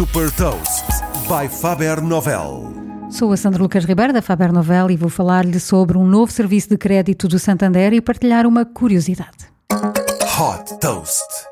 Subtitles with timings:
[0.00, 0.86] Super Toast
[1.28, 2.72] by Faber Novel.
[3.10, 6.70] Sou a Sandra Lucas Ribeiro da Faber Novel e vou falar-lhe sobre um novo serviço
[6.70, 9.52] de crédito do Santander e partilhar uma curiosidade.
[9.70, 11.49] Hot Toast.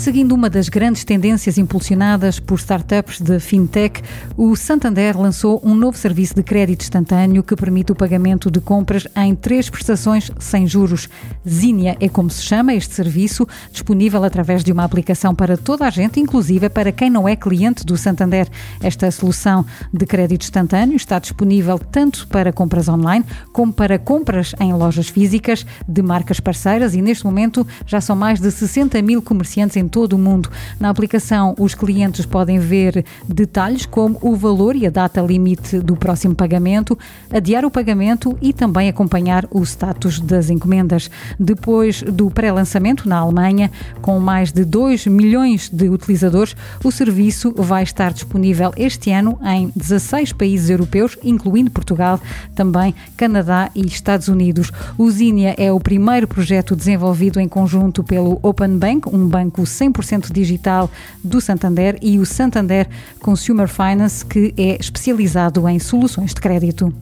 [0.00, 4.00] Seguindo uma das grandes tendências impulsionadas por startups de fintech,
[4.34, 9.06] o Santander lançou um novo serviço de crédito instantâneo que permite o pagamento de compras
[9.14, 11.06] em três prestações sem juros.
[11.46, 15.90] Zinnia é como se chama este serviço, disponível através de uma aplicação para toda a
[15.90, 18.48] gente, inclusive para quem não é cliente do Santander.
[18.82, 24.72] Esta solução de crédito instantâneo está disponível tanto para compras online como para compras em
[24.72, 29.76] lojas físicas de marcas parceiras e neste momento já são mais de 60 mil comerciantes
[29.76, 30.50] em todo o mundo.
[30.78, 35.96] Na aplicação, os clientes podem ver detalhes como o valor e a data limite do
[35.96, 36.98] próximo pagamento,
[37.32, 41.10] adiar o pagamento e também acompanhar o status das encomendas.
[41.38, 47.82] Depois do pré-lançamento na Alemanha, com mais de 2 milhões de utilizadores, o serviço vai
[47.82, 52.20] estar disponível este ano em 16 países europeus, incluindo Portugal,
[52.54, 54.70] também Canadá e Estados Unidos.
[54.96, 60.32] O Zinnia é o primeiro projeto desenvolvido em conjunto pelo Open Bank, um banco 100%
[60.32, 60.90] digital
[61.22, 62.88] do Santander, e o Santander
[63.20, 66.92] Consumer Finance, que é especializado em soluções de crédito.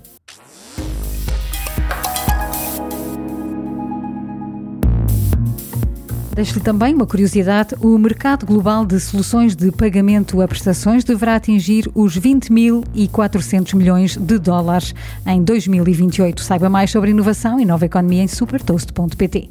[6.38, 11.90] Deixo-lhe também uma curiosidade: o mercado global de soluções de pagamento a prestações deverá atingir
[11.96, 14.94] os 20.400 milhões de dólares
[15.26, 16.40] em 2028.
[16.40, 19.50] Saiba mais sobre inovação e nova economia em supertoast.pt.